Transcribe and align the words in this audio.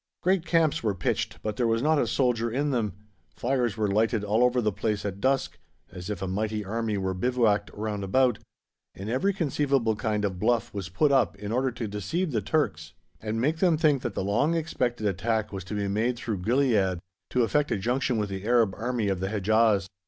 Great 0.23 0.47
camps 0.47 0.81
were 0.81 0.95
pitched, 0.95 1.37
but 1.43 1.57
there 1.57 1.67
was 1.67 1.79
not 1.83 1.99
a 1.99 2.07
soldier 2.07 2.49
in 2.49 2.71
them; 2.71 2.93
fires 3.35 3.77
were 3.77 3.87
lighted 3.87 4.23
all 4.23 4.43
over 4.43 4.59
the 4.59 4.71
place 4.71 5.05
at 5.05 5.21
dusk, 5.21 5.59
as 5.91 6.09
if 6.09 6.23
a 6.23 6.27
mighty 6.27 6.65
army 6.65 6.97
were 6.97 7.13
bivouacked 7.13 7.69
round 7.75 8.03
about, 8.03 8.39
and 8.95 9.11
every 9.11 9.31
conceivable 9.31 9.95
kind 9.95 10.25
of 10.25 10.39
bluff 10.39 10.73
was 10.73 10.89
put 10.89 11.11
up 11.11 11.35
in 11.35 11.51
order 11.51 11.69
to 11.69 11.87
deceive 11.87 12.31
the 12.31 12.41
Turks 12.41 12.93
and 13.21 13.39
make 13.39 13.57
them 13.57 13.77
think 13.77 14.01
that 14.01 14.15
the 14.15 14.23
long 14.23 14.55
expected 14.55 15.05
attack 15.05 15.53
was 15.53 15.63
to 15.65 15.75
be 15.75 15.87
made 15.87 16.15
through 16.17 16.39
Gilead, 16.41 16.97
to 17.29 17.43
effect 17.43 17.69
a 17.69 17.77
junction 17.77 18.17
with 18.17 18.29
the 18.29 18.43
Arab 18.43 18.73
Army 18.75 19.07
of 19.07 19.19
the 19.19 19.29
Hedjaz. 19.29 19.87